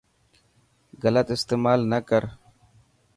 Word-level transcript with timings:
گلت 1.03 1.27
استيمال 1.35 1.79
نا 1.91 1.99
ڪرو. 2.09 2.29